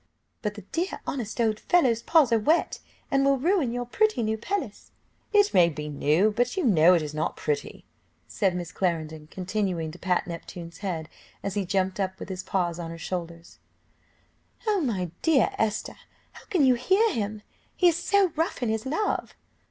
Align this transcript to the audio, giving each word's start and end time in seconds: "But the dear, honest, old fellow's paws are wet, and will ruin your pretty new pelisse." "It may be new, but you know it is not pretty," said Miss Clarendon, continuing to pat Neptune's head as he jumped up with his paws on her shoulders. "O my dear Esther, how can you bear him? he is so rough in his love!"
"But 0.41 0.55
the 0.55 0.63
dear, 0.63 0.99
honest, 1.05 1.39
old 1.39 1.59
fellow's 1.59 2.01
paws 2.01 2.33
are 2.33 2.39
wet, 2.39 2.79
and 3.11 3.23
will 3.23 3.37
ruin 3.37 3.71
your 3.71 3.85
pretty 3.85 4.23
new 4.23 4.35
pelisse." 4.35 4.89
"It 5.31 5.53
may 5.53 5.69
be 5.69 5.89
new, 5.89 6.31
but 6.35 6.57
you 6.57 6.63
know 6.63 6.95
it 6.95 7.03
is 7.03 7.13
not 7.13 7.35
pretty," 7.37 7.85
said 8.27 8.55
Miss 8.55 8.71
Clarendon, 8.71 9.27
continuing 9.29 9.91
to 9.91 9.99
pat 9.99 10.25
Neptune's 10.25 10.79
head 10.79 11.07
as 11.43 11.53
he 11.53 11.67
jumped 11.67 11.99
up 11.99 12.17
with 12.19 12.29
his 12.29 12.41
paws 12.41 12.79
on 12.79 12.89
her 12.89 12.97
shoulders. 12.97 13.59
"O 14.67 14.81
my 14.81 15.11
dear 15.21 15.51
Esther, 15.59 15.97
how 16.31 16.45
can 16.45 16.65
you 16.65 16.79
bear 16.89 17.13
him? 17.13 17.43
he 17.77 17.87
is 17.89 17.95
so 17.95 18.29
rough 18.35 18.63
in 18.63 18.69
his 18.69 18.87
love!" 18.87 19.35